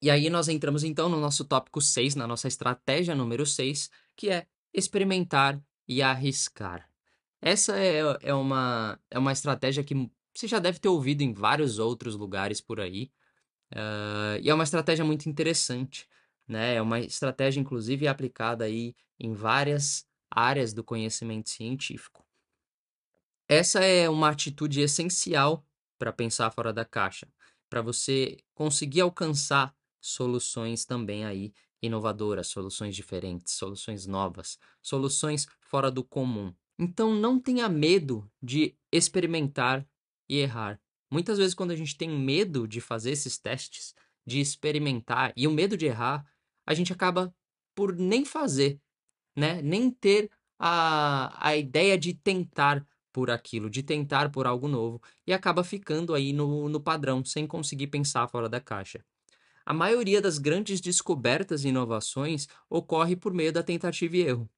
E 0.00 0.10
aí 0.10 0.30
nós 0.30 0.48
entramos 0.48 0.82
então 0.82 1.10
no 1.10 1.20
nosso 1.20 1.44
tópico 1.44 1.82
6, 1.82 2.14
na 2.14 2.26
nossa 2.26 2.48
estratégia 2.48 3.14
número 3.14 3.44
6, 3.44 3.90
que 4.16 4.30
é 4.30 4.46
experimentar 4.72 5.62
e 5.86 6.00
arriscar. 6.00 6.88
Essa 7.42 7.78
é, 7.78 8.00
é, 8.22 8.32
uma, 8.32 8.98
é 9.10 9.18
uma 9.18 9.32
estratégia 9.32 9.84
que 9.84 10.10
você 10.34 10.46
já 10.46 10.58
deve 10.58 10.78
ter 10.78 10.88
ouvido 10.88 11.22
em 11.22 11.32
vários 11.32 11.78
outros 11.78 12.16
lugares 12.16 12.60
por 12.60 12.80
aí, 12.80 13.10
Uh, 13.72 14.34
e 14.42 14.50
é 14.50 14.54
uma 14.54 14.64
estratégia 14.64 15.04
muito 15.04 15.28
interessante, 15.28 16.08
né? 16.46 16.74
É 16.74 16.82
uma 16.82 16.98
estratégia, 16.98 17.60
inclusive, 17.60 18.08
aplicada 18.08 18.64
aí 18.64 18.94
em 19.18 19.32
várias 19.32 20.04
áreas 20.30 20.72
do 20.72 20.82
conhecimento 20.82 21.50
científico. 21.50 22.24
Essa 23.48 23.80
é 23.80 24.08
uma 24.08 24.28
atitude 24.30 24.80
essencial 24.80 25.64
para 25.98 26.12
pensar 26.12 26.50
fora 26.50 26.72
da 26.72 26.84
caixa, 26.84 27.28
para 27.68 27.82
você 27.82 28.38
conseguir 28.54 29.00
alcançar 29.00 29.74
soluções 30.00 30.84
também 30.84 31.24
aí 31.24 31.52
inovadoras, 31.82 32.48
soluções 32.48 32.94
diferentes, 32.94 33.54
soluções 33.54 34.06
novas, 34.06 34.58
soluções 34.82 35.46
fora 35.60 35.90
do 35.90 36.04
comum. 36.04 36.54
Então 36.78 37.14
não 37.14 37.38
tenha 37.38 37.68
medo 37.68 38.30
de 38.42 38.76
experimentar 38.92 39.86
e 40.30 40.38
errar. 40.38 40.80
Muitas 41.10 41.38
vezes, 41.38 41.54
quando 41.54 41.72
a 41.72 41.76
gente 41.76 41.96
tem 41.96 42.08
medo 42.08 42.68
de 42.68 42.80
fazer 42.80 43.10
esses 43.10 43.36
testes, 43.36 43.94
de 44.24 44.38
experimentar 44.38 45.32
e 45.36 45.48
o 45.48 45.50
medo 45.50 45.76
de 45.76 45.86
errar, 45.86 46.24
a 46.64 46.72
gente 46.72 46.92
acaba 46.92 47.34
por 47.74 47.96
nem 47.96 48.24
fazer, 48.24 48.80
né? 49.36 49.60
Nem 49.60 49.90
ter 49.90 50.30
a, 50.56 51.48
a 51.48 51.56
ideia 51.56 51.98
de 51.98 52.14
tentar 52.14 52.86
por 53.12 53.28
aquilo, 53.28 53.68
de 53.68 53.82
tentar 53.82 54.30
por 54.30 54.46
algo 54.46 54.68
novo 54.68 55.02
e 55.26 55.32
acaba 55.32 55.64
ficando 55.64 56.14
aí 56.14 56.32
no, 56.32 56.68
no 56.68 56.80
padrão, 56.80 57.24
sem 57.24 57.44
conseguir 57.44 57.88
pensar 57.88 58.28
fora 58.28 58.48
da 58.48 58.60
caixa. 58.60 59.04
A 59.66 59.74
maioria 59.74 60.20
das 60.20 60.38
grandes 60.38 60.80
descobertas 60.80 61.64
e 61.64 61.68
inovações 61.68 62.46
ocorre 62.68 63.16
por 63.16 63.34
meio 63.34 63.52
da 63.52 63.64
tentativa 63.64 64.16
e 64.16 64.20
erro. 64.20 64.48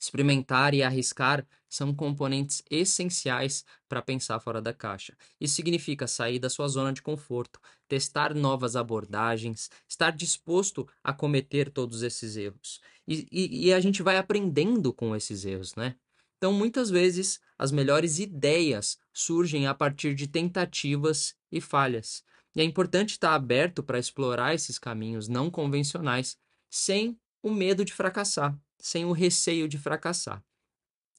Experimentar 0.00 0.74
e 0.74 0.82
arriscar 0.82 1.46
são 1.68 1.94
componentes 1.94 2.62
essenciais 2.70 3.64
para 3.88 4.02
pensar 4.02 4.40
fora 4.40 4.60
da 4.60 4.72
caixa. 4.72 5.16
Isso 5.40 5.54
significa 5.54 6.06
sair 6.06 6.38
da 6.38 6.50
sua 6.50 6.68
zona 6.68 6.92
de 6.92 7.02
conforto, 7.02 7.60
testar 7.88 8.34
novas 8.34 8.76
abordagens, 8.76 9.70
estar 9.88 10.10
disposto 10.10 10.88
a 11.02 11.12
cometer 11.12 11.70
todos 11.70 12.02
esses 12.02 12.36
erros. 12.36 12.80
E, 13.06 13.26
e, 13.30 13.66
e 13.66 13.72
a 13.72 13.80
gente 13.80 14.02
vai 14.02 14.16
aprendendo 14.16 14.92
com 14.92 15.14
esses 15.14 15.44
erros, 15.44 15.74
né? 15.74 15.96
Então, 16.36 16.52
muitas 16.52 16.90
vezes, 16.90 17.40
as 17.58 17.72
melhores 17.72 18.18
ideias 18.18 18.98
surgem 19.12 19.66
a 19.66 19.74
partir 19.74 20.14
de 20.14 20.26
tentativas 20.26 21.34
e 21.50 21.60
falhas. 21.60 22.22
E 22.54 22.60
é 22.60 22.64
importante 22.64 23.10
estar 23.10 23.34
aberto 23.34 23.82
para 23.82 23.98
explorar 23.98 24.54
esses 24.54 24.78
caminhos 24.78 25.28
não 25.28 25.50
convencionais 25.50 26.36
sem 26.68 27.18
o 27.42 27.50
medo 27.50 27.84
de 27.84 27.92
fracassar 27.92 28.58
sem 28.78 29.04
o 29.04 29.12
receio 29.12 29.68
de 29.68 29.78
fracassar. 29.78 30.42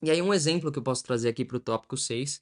E 0.01 0.11
aí, 0.11 0.21
um 0.21 0.33
exemplo 0.33 0.71
que 0.71 0.77
eu 0.77 0.83
posso 0.83 1.03
trazer 1.03 1.29
aqui 1.29 1.43
para 1.43 1.57
o 1.57 1.59
tópico 1.59 1.97
6 1.97 2.41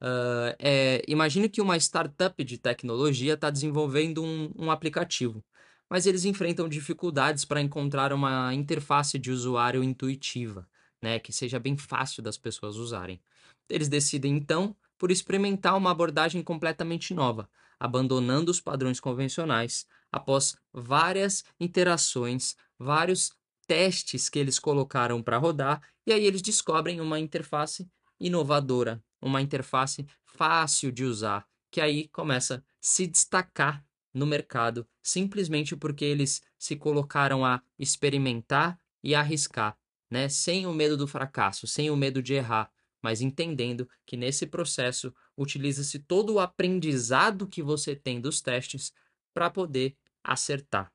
uh, 0.00 0.54
é: 0.58 1.02
imagine 1.08 1.48
que 1.48 1.60
uma 1.60 1.76
startup 1.76 2.42
de 2.44 2.58
tecnologia 2.58 3.34
está 3.34 3.50
desenvolvendo 3.50 4.22
um, 4.22 4.52
um 4.56 4.70
aplicativo, 4.70 5.44
mas 5.90 6.06
eles 6.06 6.24
enfrentam 6.24 6.68
dificuldades 6.68 7.44
para 7.44 7.60
encontrar 7.60 8.12
uma 8.12 8.54
interface 8.54 9.18
de 9.18 9.30
usuário 9.30 9.82
intuitiva, 9.82 10.68
né, 11.02 11.18
que 11.18 11.32
seja 11.32 11.58
bem 11.58 11.76
fácil 11.76 12.22
das 12.22 12.38
pessoas 12.38 12.76
usarem. 12.76 13.20
Eles 13.68 13.88
decidem 13.88 14.36
então 14.36 14.76
por 14.96 15.10
experimentar 15.10 15.76
uma 15.76 15.90
abordagem 15.90 16.42
completamente 16.42 17.12
nova, 17.12 17.50
abandonando 17.80 18.52
os 18.52 18.60
padrões 18.60 19.00
convencionais, 19.00 19.86
após 20.12 20.56
várias 20.72 21.42
interações, 21.58 22.54
vários 22.78 23.32
testes 23.66 24.28
que 24.28 24.38
eles 24.38 24.58
colocaram 24.58 25.22
para 25.22 25.38
rodar, 25.38 25.82
e 26.06 26.12
aí 26.12 26.24
eles 26.24 26.42
descobrem 26.42 27.00
uma 27.00 27.18
interface 27.18 27.88
inovadora, 28.20 29.02
uma 29.20 29.40
interface 29.40 30.06
fácil 30.24 30.92
de 30.92 31.04
usar, 31.04 31.46
que 31.70 31.80
aí 31.80 32.08
começa 32.08 32.56
a 32.56 32.62
se 32.80 33.06
destacar 33.06 33.84
no 34.12 34.26
mercado, 34.26 34.86
simplesmente 35.02 35.74
porque 35.74 36.04
eles 36.04 36.42
se 36.58 36.76
colocaram 36.76 37.44
a 37.44 37.62
experimentar 37.78 38.78
e 39.02 39.14
arriscar, 39.14 39.76
né? 40.10 40.28
Sem 40.28 40.66
o 40.66 40.72
medo 40.72 40.96
do 40.96 41.06
fracasso, 41.06 41.66
sem 41.66 41.90
o 41.90 41.96
medo 41.96 42.22
de 42.22 42.34
errar, 42.34 42.70
mas 43.02 43.20
entendendo 43.20 43.88
que 44.06 44.16
nesse 44.16 44.46
processo 44.46 45.12
utiliza-se 45.36 45.98
todo 45.98 46.34
o 46.34 46.40
aprendizado 46.40 47.48
que 47.48 47.62
você 47.62 47.96
tem 47.96 48.20
dos 48.20 48.40
testes 48.40 48.92
para 49.34 49.50
poder 49.50 49.96
acertar. 50.22 50.92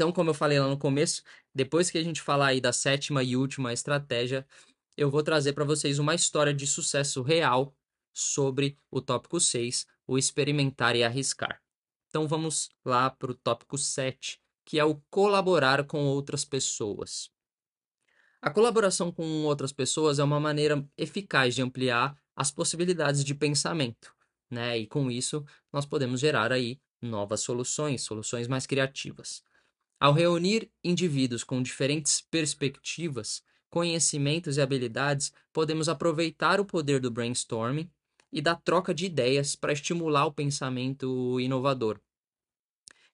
Então, 0.00 0.12
como 0.12 0.30
eu 0.30 0.34
falei 0.34 0.58
lá 0.58 0.66
no 0.66 0.78
começo, 0.78 1.22
depois 1.54 1.90
que 1.90 1.98
a 1.98 2.02
gente 2.02 2.22
falar 2.22 2.46
aí 2.46 2.58
da 2.58 2.72
sétima 2.72 3.22
e 3.22 3.36
última 3.36 3.70
estratégia, 3.70 4.46
eu 4.96 5.10
vou 5.10 5.22
trazer 5.22 5.52
para 5.52 5.62
vocês 5.62 5.98
uma 5.98 6.14
história 6.14 6.54
de 6.54 6.66
sucesso 6.66 7.20
real 7.20 7.76
sobre 8.10 8.78
o 8.90 9.02
tópico 9.02 9.38
6, 9.38 9.86
o 10.06 10.16
experimentar 10.16 10.96
e 10.96 11.04
arriscar. 11.04 11.60
Então 12.08 12.26
vamos 12.26 12.70
lá 12.82 13.10
para 13.10 13.30
o 13.30 13.34
tópico 13.34 13.76
7, 13.76 14.40
que 14.64 14.78
é 14.78 14.84
o 14.86 15.02
colaborar 15.10 15.84
com 15.84 16.06
outras 16.06 16.46
pessoas. 16.46 17.30
A 18.40 18.50
colaboração 18.50 19.12
com 19.12 19.44
outras 19.44 19.70
pessoas 19.70 20.18
é 20.18 20.24
uma 20.24 20.40
maneira 20.40 20.82
eficaz 20.96 21.54
de 21.54 21.60
ampliar 21.60 22.16
as 22.34 22.50
possibilidades 22.50 23.22
de 23.22 23.34
pensamento, 23.34 24.14
né? 24.50 24.78
E 24.78 24.86
com 24.86 25.10
isso 25.10 25.44
nós 25.70 25.84
podemos 25.84 26.20
gerar 26.20 26.52
aí 26.52 26.80
novas 27.02 27.42
soluções, 27.42 28.00
soluções 28.00 28.48
mais 28.48 28.66
criativas. 28.66 29.44
Ao 30.00 30.14
reunir 30.14 30.72
indivíduos 30.82 31.44
com 31.44 31.62
diferentes 31.62 32.22
perspectivas, 32.22 33.42
conhecimentos 33.68 34.56
e 34.56 34.62
habilidades, 34.62 35.30
podemos 35.52 35.90
aproveitar 35.90 36.58
o 36.58 36.64
poder 36.64 37.00
do 37.00 37.10
brainstorming 37.10 37.90
e 38.32 38.40
da 38.40 38.54
troca 38.54 38.94
de 38.94 39.04
ideias 39.04 39.54
para 39.54 39.74
estimular 39.74 40.24
o 40.24 40.32
pensamento 40.32 41.38
inovador. 41.38 42.00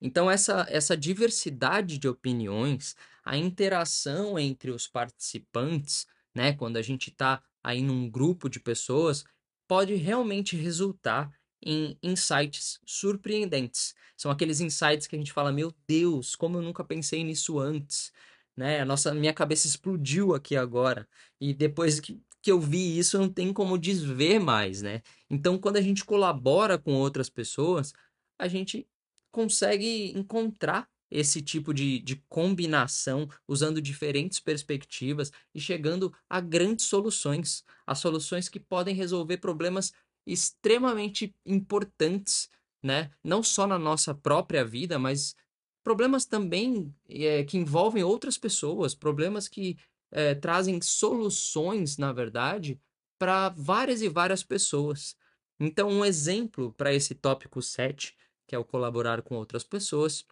Então, 0.00 0.30
essa, 0.30 0.64
essa 0.68 0.96
diversidade 0.96 1.98
de 1.98 2.06
opiniões, 2.06 2.94
a 3.24 3.36
interação 3.36 4.38
entre 4.38 4.70
os 4.70 4.86
participantes, 4.86 6.06
né, 6.32 6.52
quando 6.52 6.76
a 6.76 6.82
gente 6.82 7.10
está 7.10 7.42
aí 7.64 7.82
num 7.82 8.08
grupo 8.08 8.48
de 8.48 8.60
pessoas, 8.60 9.24
pode 9.66 9.94
realmente 9.96 10.54
resultar 10.54 11.32
em 11.66 11.98
insights 12.00 12.78
surpreendentes. 12.86 13.92
São 14.16 14.30
aqueles 14.30 14.60
insights 14.60 15.08
que 15.08 15.16
a 15.16 15.18
gente 15.18 15.32
fala, 15.32 15.52
meu 15.52 15.74
Deus, 15.86 16.36
como 16.36 16.58
eu 16.58 16.62
nunca 16.62 16.84
pensei 16.84 17.24
nisso 17.24 17.58
antes, 17.58 18.12
né? 18.56 18.80
A 18.80 18.84
nossa 18.84 19.12
minha 19.12 19.34
cabeça 19.34 19.66
explodiu 19.66 20.32
aqui 20.32 20.56
agora. 20.56 21.08
E 21.40 21.52
depois 21.52 21.98
que, 21.98 22.22
que 22.40 22.52
eu 22.52 22.60
vi 22.60 22.96
isso, 22.96 23.18
não 23.18 23.28
tem 23.28 23.52
como 23.52 23.76
desver 23.76 24.38
mais, 24.38 24.80
né? 24.80 25.02
Então, 25.28 25.58
quando 25.58 25.76
a 25.76 25.82
gente 25.82 26.04
colabora 26.04 26.78
com 26.78 26.94
outras 26.94 27.28
pessoas, 27.28 27.92
a 28.38 28.46
gente 28.46 28.88
consegue 29.32 30.16
encontrar 30.16 30.88
esse 31.10 31.42
tipo 31.42 31.72
de, 31.74 31.98
de 32.00 32.16
combinação, 32.28 33.28
usando 33.46 33.80
diferentes 33.80 34.40
perspectivas 34.40 35.32
e 35.54 35.60
chegando 35.60 36.12
a 36.28 36.40
grandes 36.40 36.86
soluções, 36.86 37.64
a 37.86 37.94
soluções 37.94 38.48
que 38.48 38.58
podem 38.58 38.94
resolver 38.94 39.36
problemas 39.38 39.92
extremamente 40.26 41.34
importantes, 41.44 42.48
né? 42.82 43.10
Não 43.22 43.42
só 43.42 43.66
na 43.66 43.78
nossa 43.78 44.14
própria 44.14 44.64
vida, 44.64 44.98
mas 44.98 45.36
problemas 45.84 46.26
também 46.26 46.94
é, 47.08 47.44
que 47.44 47.56
envolvem 47.56 48.02
outras 48.02 48.36
pessoas, 48.36 48.94
problemas 48.94 49.48
que 49.48 49.76
é, 50.10 50.34
trazem 50.34 50.80
soluções, 50.80 51.96
na 51.96 52.12
verdade, 52.12 52.80
para 53.18 53.50
várias 53.50 54.02
e 54.02 54.08
várias 54.08 54.42
pessoas. 54.42 55.16
Então, 55.58 55.88
um 55.88 56.04
exemplo 56.04 56.72
para 56.72 56.92
esse 56.92 57.14
tópico 57.14 57.62
7 57.62 58.14
que 58.46 58.54
é 58.54 58.58
o 58.58 58.64
colaborar 58.64 59.22
com 59.22 59.34
outras 59.34 59.64
pessoas. 59.64 60.24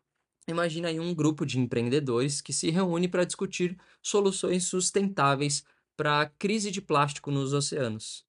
Imagina 0.46 0.88
aí 0.88 1.00
um 1.00 1.14
grupo 1.14 1.44
de 1.44 1.58
empreendedores 1.58 2.40
que 2.40 2.52
se 2.52 2.70
reúne 2.70 3.08
para 3.08 3.24
discutir 3.24 3.76
soluções 4.02 4.64
sustentáveis 4.64 5.64
para 5.96 6.20
a 6.20 6.26
crise 6.26 6.70
de 6.70 6.80
plástico 6.80 7.30
nos 7.30 7.52
oceanos. 7.52 8.24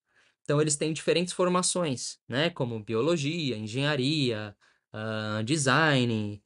Então, 0.46 0.62
eles 0.62 0.78
têm 0.78 0.94
diferentes 0.94 1.34
formações, 1.34 2.18
né, 2.30 2.50
como 2.50 2.80
biologia, 2.80 3.58
engenharia, 3.58 4.56
uh, 4.94 5.44
design 5.44 6.42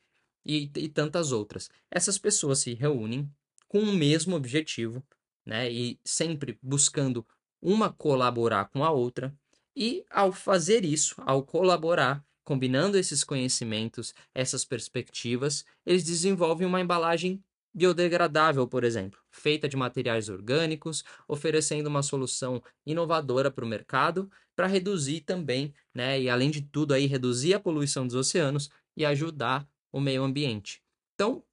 e, 0.46 0.72
e 0.76 0.90
tantas 0.90 1.32
outras. 1.32 1.70
Essas 1.92 2.18
pessoas 2.18 2.60
se 2.60 2.74
reúnem 2.74 3.30
com 3.68 3.80
o 3.80 3.94
mesmo 3.94 4.36
objetivo, 4.36 5.04
né, 5.46 5.72
e 5.72 6.00
sempre 6.04 6.58
buscando 6.64 7.28
uma 7.62 7.92
colaborar 7.92 8.66
com 8.70 8.84
a 8.84 8.90
outra. 8.90 9.38
E 9.76 10.04
ao 10.10 10.32
fazer 10.32 10.84
isso, 10.86 11.16
ao 11.26 11.44
colaborar, 11.44 12.26
Combinando 12.50 12.98
esses 12.98 13.24
conhecimentos, 13.24 14.12
essas 14.34 14.66
perspectivas, 14.66 15.64
eles 15.86 16.04
desenvolvem 16.04 16.66
uma 16.66 16.82
embalagem 16.82 17.44
biodegradável, 17.74 18.68
por 18.68 18.84
exemplo, 18.84 19.20
feita 19.32 19.68
de 19.70 19.78
materiais 19.78 20.30
orgânicos, 20.30 21.04
oferecendo 21.28 21.88
uma 21.88 22.02
solução 22.02 22.62
inovadora 22.86 23.52
para 23.52 23.64
o 23.64 23.68
mercado, 23.68 24.30
para 24.56 24.68
reduzir 24.68 25.22
também, 25.22 25.74
né, 25.94 26.20
e 26.20 26.30
além 26.30 26.50
de 26.50 26.62
tudo 26.62 26.94
aí 26.94 27.06
reduzir 27.06 27.54
a 27.54 27.60
poluição 27.60 28.06
dos 28.06 28.16
oceanos 28.16 28.70
e 28.98 29.06
ajudar 29.06 29.68
o 29.92 30.00
meio 30.00 30.24
ambiente. 30.24 30.82
Então, 31.16 31.44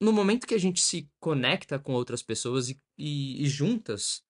no 0.00 0.12
momento 0.12 0.46
que 0.46 0.54
a 0.54 0.58
gente 0.58 0.80
se 0.80 1.08
conecta 1.18 1.78
com 1.78 1.92
outras 1.92 2.22
pessoas 2.22 2.68
e, 2.68 2.80
e, 2.98 3.42
e 3.42 3.48
juntas 3.48 4.22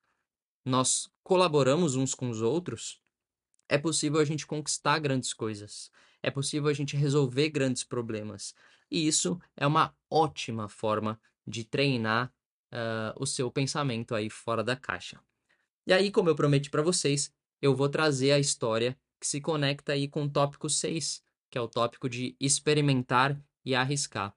nós 0.64 1.11
colaboramos 1.23 1.97
uns 1.97 2.14
com 2.14 2.31
os 2.31 2.40
outros, 2.40 3.01
é 3.68 3.77
possível 3.77 4.20
a 4.20 4.25
gente 4.25 4.47
conquistar 4.47 4.99
grandes 4.99 5.33
coisas. 5.33 5.90
É 6.23 6.31
possível 6.31 6.70
a 6.70 6.73
gente 6.73 6.97
resolver 6.97 7.51
grandes 7.51 7.85
problemas. 7.85 8.55
E 8.95 9.09
isso 9.09 9.41
é 9.57 9.67
uma 9.67 9.93
ótima 10.09 10.69
forma 10.69 11.21
de 11.45 11.65
treinar 11.65 12.33
uh, 12.73 13.21
o 13.21 13.27
seu 13.27 13.51
pensamento 13.51 14.15
aí 14.15 14.31
fora 14.31 14.63
da 14.63 14.77
caixa. 14.77 15.21
E 15.85 15.93
aí, 15.93 16.13
como 16.13 16.29
eu 16.29 16.37
prometi 16.37 16.71
para 16.71 16.81
vocês, 16.81 17.35
eu 17.61 17.75
vou 17.75 17.89
trazer 17.89 18.31
a 18.31 18.39
história 18.39 18.97
que 19.19 19.27
se 19.27 19.41
conecta 19.41 19.95
aí 19.95 20.07
com 20.07 20.23
o 20.23 20.31
tópico 20.31 20.71
6, 20.71 21.25
que 21.51 21.59
é 21.59 21.61
o 21.61 21.67
tópico 21.67 22.09
de 22.09 22.37
experimentar 22.39 23.37
e 23.65 23.75
arriscar. 23.75 24.33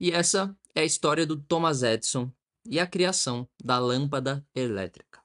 E 0.00 0.10
essa 0.10 0.52
é 0.74 0.80
a 0.80 0.84
história 0.84 1.24
do 1.24 1.36
Thomas 1.36 1.84
Edison 1.84 2.28
e 2.66 2.80
a 2.80 2.88
criação 2.88 3.48
da 3.62 3.78
lâmpada 3.78 4.44
elétrica. 4.52 5.22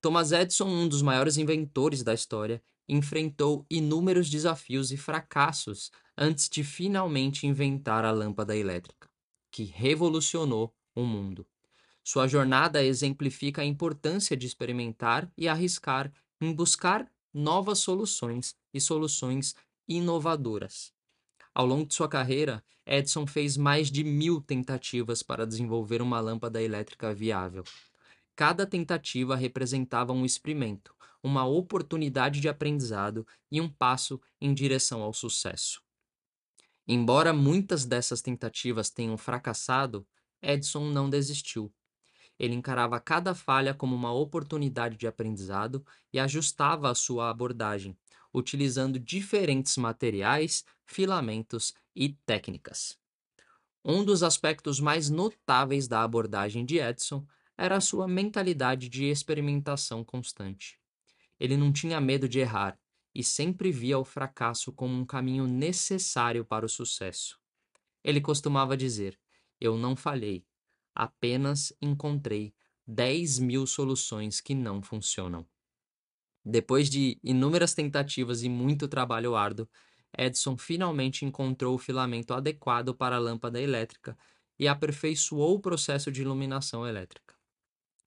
Thomas 0.00 0.32
Edison, 0.32 0.66
um 0.66 0.88
dos 0.88 1.00
maiores 1.00 1.36
inventores 1.36 2.02
da 2.02 2.12
história, 2.12 2.60
enfrentou 2.88 3.64
inúmeros 3.70 4.28
desafios 4.28 4.90
e 4.90 4.96
fracassos 4.96 5.92
antes 6.22 6.50
de 6.50 6.62
finalmente 6.62 7.46
inventar 7.46 8.04
a 8.04 8.10
lâmpada 8.10 8.54
elétrica, 8.54 9.08
que 9.50 9.64
revolucionou 9.64 10.70
o 10.94 11.02
mundo. 11.02 11.46
Sua 12.04 12.28
jornada 12.28 12.84
exemplifica 12.84 13.62
a 13.62 13.64
importância 13.64 14.36
de 14.36 14.46
experimentar 14.46 15.32
e 15.34 15.48
arriscar 15.48 16.12
em 16.38 16.52
buscar 16.52 17.10
novas 17.32 17.78
soluções 17.78 18.54
e 18.74 18.78
soluções 18.78 19.54
inovadoras. 19.88 20.92
Ao 21.54 21.64
longo 21.64 21.86
de 21.86 21.94
sua 21.94 22.08
carreira, 22.08 22.62
Edison 22.84 23.26
fez 23.26 23.56
mais 23.56 23.90
de 23.90 24.04
mil 24.04 24.42
tentativas 24.42 25.22
para 25.22 25.46
desenvolver 25.46 26.02
uma 26.02 26.20
lâmpada 26.20 26.62
elétrica 26.62 27.14
viável. 27.14 27.64
Cada 28.36 28.66
tentativa 28.66 29.36
representava 29.36 30.12
um 30.12 30.26
experimento, 30.26 30.94
uma 31.22 31.46
oportunidade 31.46 32.40
de 32.40 32.48
aprendizado 32.48 33.26
e 33.50 33.58
um 33.58 33.68
passo 33.70 34.20
em 34.38 34.52
direção 34.52 35.02
ao 35.02 35.14
sucesso. 35.14 35.82
Embora 36.92 37.32
muitas 37.32 37.84
dessas 37.84 38.20
tentativas 38.20 38.90
tenham 38.90 39.16
fracassado, 39.16 40.04
Edison 40.42 40.90
não 40.90 41.08
desistiu. 41.08 41.72
Ele 42.36 42.56
encarava 42.56 42.98
cada 42.98 43.32
falha 43.32 43.72
como 43.72 43.94
uma 43.94 44.12
oportunidade 44.12 44.96
de 44.96 45.06
aprendizado 45.06 45.86
e 46.12 46.18
ajustava 46.18 46.90
a 46.90 46.94
sua 46.96 47.30
abordagem, 47.30 47.96
utilizando 48.34 48.98
diferentes 48.98 49.76
materiais, 49.76 50.64
filamentos 50.84 51.72
e 51.94 52.08
técnicas. 52.26 52.98
Um 53.84 54.04
dos 54.04 54.24
aspectos 54.24 54.80
mais 54.80 55.08
notáveis 55.08 55.86
da 55.86 56.02
abordagem 56.02 56.64
de 56.66 56.78
Edison 56.78 57.24
era 57.56 57.76
a 57.76 57.80
sua 57.80 58.08
mentalidade 58.08 58.88
de 58.88 59.04
experimentação 59.04 60.02
constante. 60.02 60.76
Ele 61.38 61.56
não 61.56 61.72
tinha 61.72 62.00
medo 62.00 62.28
de 62.28 62.40
errar 62.40 62.76
e 63.14 63.24
sempre 63.24 63.70
via 63.72 63.98
o 63.98 64.04
fracasso 64.04 64.72
como 64.72 64.94
um 64.94 65.04
caminho 65.04 65.46
necessário 65.46 66.44
para 66.44 66.66
o 66.66 66.68
sucesso. 66.68 67.38
Ele 68.02 68.20
costumava 68.20 68.76
dizer: 68.76 69.18
Eu 69.60 69.76
não 69.76 69.96
falhei, 69.96 70.44
apenas 70.94 71.72
encontrei 71.80 72.54
10 72.86 73.38
mil 73.38 73.66
soluções 73.66 74.40
que 74.40 74.54
não 74.54 74.82
funcionam. 74.82 75.46
Depois 76.44 76.88
de 76.88 77.18
inúmeras 77.22 77.74
tentativas 77.74 78.42
e 78.42 78.48
muito 78.48 78.88
trabalho 78.88 79.36
árduo, 79.36 79.68
Edison 80.16 80.56
finalmente 80.56 81.24
encontrou 81.24 81.74
o 81.74 81.78
filamento 81.78 82.34
adequado 82.34 82.94
para 82.94 83.16
a 83.16 83.18
lâmpada 83.18 83.60
elétrica 83.60 84.16
e 84.58 84.66
aperfeiçoou 84.66 85.54
o 85.54 85.60
processo 85.60 86.10
de 86.10 86.22
iluminação 86.22 86.86
elétrica. 86.86 87.39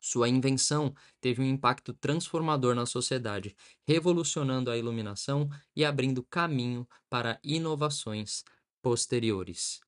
Sua 0.06 0.28
invenção 0.28 0.94
teve 1.22 1.42
um 1.42 1.46
impacto 1.46 1.94
transformador 1.94 2.76
na 2.76 2.86
sociedade, 2.86 3.56
revolucionando 3.88 4.70
a 4.70 4.78
iluminação 4.78 5.50
e 5.74 5.86
abrindo 5.86 6.22
caminho 6.22 6.86
para 7.10 7.39
inovações 7.42 8.44
posteriores. 8.82 9.80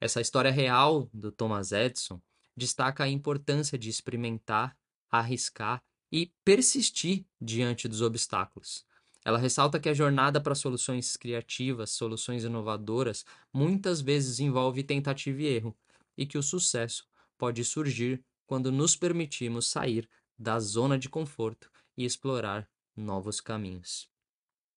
Essa 0.00 0.20
história 0.20 0.52
real 0.52 1.10
do 1.12 1.32
Thomas 1.32 1.72
Edison 1.72 2.22
destaca 2.56 3.02
a 3.02 3.08
importância 3.08 3.76
de 3.76 3.90
experimentar, 3.90 4.76
arriscar 5.10 5.82
e 6.12 6.32
persistir 6.44 7.26
diante 7.40 7.88
dos 7.88 8.00
obstáculos. 8.00 8.86
Ela 9.24 9.38
ressalta 9.38 9.80
que 9.80 9.88
a 9.88 9.94
jornada 9.94 10.40
para 10.40 10.54
soluções 10.54 11.16
criativas, 11.16 11.90
soluções 11.90 12.44
inovadoras, 12.44 13.24
muitas 13.52 14.00
vezes 14.00 14.38
envolve 14.38 14.84
tentativa 14.84 15.42
e 15.42 15.46
erro, 15.46 15.76
e 16.16 16.24
que 16.24 16.38
o 16.38 16.44
sucesso 16.44 17.04
pode 17.36 17.64
surgir 17.64 18.22
quando 18.46 18.70
nos 18.70 18.96
permitimos 18.96 19.66
sair 19.66 20.08
da 20.38 20.58
zona 20.58 20.98
de 20.98 21.08
conforto 21.08 21.70
e 21.96 22.04
explorar 22.04 22.68
novos 22.96 23.40
caminhos. 23.40 24.08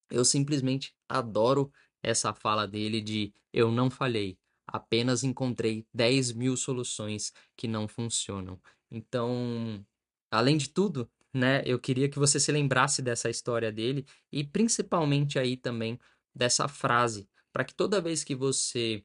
Eu 0.10 0.24
simplesmente 0.24 0.96
adoro 1.08 1.72
essa 2.02 2.34
fala 2.34 2.68
dele 2.68 3.02
de 3.02 3.34
eu 3.52 3.72
não 3.72 3.90
falhei, 3.90 4.38
apenas 4.66 5.24
encontrei 5.24 5.86
10 5.94 6.34
mil 6.34 6.56
soluções 6.56 7.34
que 7.56 7.68
não 7.68 7.88
funcionam. 7.88 8.60
Então, 8.90 9.86
além 10.32 10.58
de 10.58 10.70
tudo, 10.70 11.10
né, 11.34 11.62
eu 11.66 11.80
queria 11.80 12.10
que 12.10 12.20
você 12.20 12.40
se 12.40 12.52
lembrasse 12.52 13.02
dessa 13.02 13.30
história 13.30 13.72
dele 13.72 14.06
e 14.32 14.44
principalmente 14.44 15.38
aí 15.38 15.58
também 15.58 16.00
dessa 16.34 16.68
frase, 16.68 17.28
para 17.52 17.64
que 17.64 17.74
toda 17.74 18.02
vez 18.02 18.24
que 18.24 18.36
você, 18.36 19.04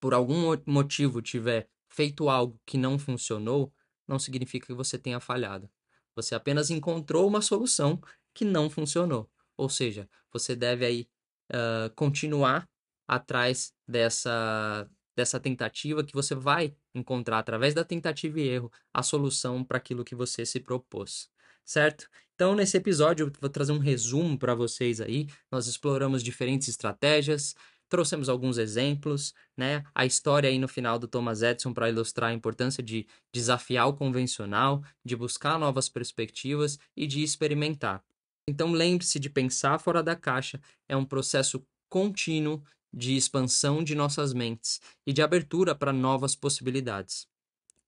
por 0.00 0.14
algum 0.14 0.56
motivo, 0.66 1.20
tiver 1.20 1.68
feito 1.94 2.28
algo 2.28 2.60
que 2.66 2.76
não 2.76 2.98
funcionou, 2.98 3.72
não 4.06 4.18
significa 4.18 4.66
que 4.66 4.74
você 4.74 4.98
tenha 4.98 5.20
falhado. 5.20 5.70
Você 6.16 6.34
apenas 6.34 6.70
encontrou 6.70 7.26
uma 7.26 7.40
solução 7.40 8.00
que 8.34 8.44
não 8.44 8.68
funcionou. 8.68 9.30
Ou 9.56 9.68
seja, 9.68 10.08
você 10.32 10.56
deve 10.56 10.84
aí 10.84 11.08
uh, 11.52 11.94
continuar 11.94 12.68
atrás 13.06 13.72
dessa, 13.86 14.88
dessa 15.16 15.38
tentativa 15.38 16.02
que 16.02 16.14
você 16.14 16.34
vai 16.34 16.74
encontrar 16.94 17.38
através 17.38 17.74
da 17.74 17.84
tentativa 17.84 18.40
e 18.40 18.48
erro 18.48 18.72
a 18.92 19.02
solução 19.02 19.64
para 19.64 19.78
aquilo 19.78 20.04
que 20.04 20.14
você 20.14 20.44
se 20.44 20.58
propôs, 20.58 21.30
certo? 21.64 22.08
Então, 22.34 22.56
nesse 22.56 22.76
episódio, 22.76 23.26
eu 23.26 23.32
vou 23.40 23.48
trazer 23.48 23.70
um 23.70 23.78
resumo 23.78 24.36
para 24.36 24.56
vocês 24.56 25.00
aí. 25.00 25.28
Nós 25.52 25.68
exploramos 25.68 26.22
diferentes 26.22 26.66
estratégias, 26.66 27.54
trouxemos 27.94 28.28
alguns 28.28 28.58
exemplos, 28.58 29.32
né? 29.56 29.84
A 29.94 30.04
história 30.04 30.50
aí 30.50 30.58
no 30.58 30.66
final 30.66 30.98
do 30.98 31.06
Thomas 31.06 31.42
Edison 31.42 31.72
para 31.72 31.88
ilustrar 31.88 32.30
a 32.30 32.34
importância 32.34 32.82
de 32.82 33.06
desafiar 33.32 33.86
o 33.86 33.94
convencional, 33.94 34.82
de 35.04 35.14
buscar 35.14 35.60
novas 35.60 35.88
perspectivas 35.88 36.76
e 36.96 37.06
de 37.06 37.22
experimentar. 37.22 38.02
Então 38.48 38.72
lembre-se 38.72 39.20
de 39.20 39.30
pensar 39.30 39.78
fora 39.78 40.02
da 40.02 40.16
caixa, 40.16 40.60
é 40.88 40.96
um 40.96 41.04
processo 41.04 41.64
contínuo 41.88 42.64
de 42.92 43.14
expansão 43.14 43.84
de 43.84 43.94
nossas 43.94 44.34
mentes 44.34 44.80
e 45.06 45.12
de 45.12 45.22
abertura 45.22 45.72
para 45.72 45.92
novas 45.92 46.34
possibilidades. 46.34 47.28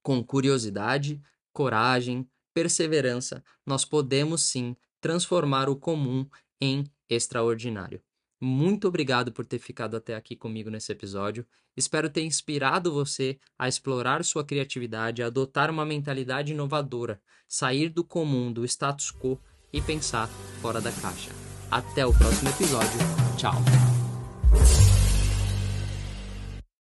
Com 0.05 0.23
curiosidade, 0.23 1.21
coragem, 1.53 2.31
perseverança, 2.55 3.43
nós 3.67 3.85
podemos 3.85 4.43
sim 4.43 4.77
transformar 5.01 5.69
o 5.69 5.75
comum 5.75 6.29
em 6.61 6.85
extraordinário. 7.11 8.01
Muito 8.41 8.87
obrigado 8.87 9.33
por 9.33 9.47
ter 9.47 9.59
ficado 9.59 9.97
até 9.97 10.15
aqui 10.15 10.37
comigo 10.37 10.69
nesse 10.69 10.93
episódio. 10.93 11.47
Espero 11.77 12.11
ter 12.11 12.23
inspirado 12.23 12.93
você 12.93 13.39
a 13.59 13.67
explorar 13.67 14.25
sua 14.25 14.45
criatividade, 14.45 15.23
a 15.23 15.27
adotar 15.27 15.71
uma 15.71 15.87
mentalidade 15.87 16.53
inovadora, 16.53 17.21
sair 17.49 17.89
do 17.89 18.05
comum, 18.05 18.53
do 18.53 18.65
status 18.65 19.11
quo 19.11 19.41
e 19.73 19.81
pensar 19.81 20.29
fora 20.61 20.81
da 20.81 20.93
caixa. 20.93 21.31
Até 21.71 22.07
o 22.07 22.13
próximo 22.13 22.51
episódio. 22.51 22.99
Tchau. 23.37 23.96